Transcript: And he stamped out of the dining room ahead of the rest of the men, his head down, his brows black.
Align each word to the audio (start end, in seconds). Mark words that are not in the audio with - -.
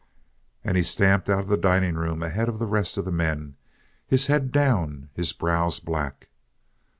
And 0.63 0.77
he 0.77 0.81
stamped 0.81 1.29
out 1.29 1.41
of 1.41 1.47
the 1.47 1.55
dining 1.55 1.93
room 1.93 2.23
ahead 2.23 2.49
of 2.49 2.57
the 2.57 2.65
rest 2.65 2.97
of 2.97 3.05
the 3.05 3.11
men, 3.11 3.55
his 4.07 4.25
head 4.25 4.51
down, 4.51 5.11
his 5.13 5.31
brows 5.31 5.79
black. 5.79 6.29